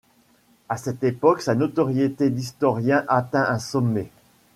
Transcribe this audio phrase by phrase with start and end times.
[0.67, 4.09] À cette époque, sa notoriété d'historien atteint un sommet.